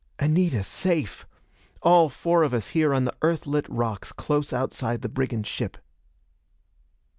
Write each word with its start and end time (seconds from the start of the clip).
Anita 0.17 0.63
safe! 0.63 1.27
All 1.83 2.09
four 2.09 2.41
of 2.41 2.55
us 2.55 2.69
here 2.69 2.91
on 2.91 3.05
the 3.05 3.13
Earthlit 3.21 3.67
rocks, 3.69 4.11
close 4.11 4.51
outside 4.51 5.03
the 5.03 5.07
brigand 5.09 5.45
ship. 5.45 5.77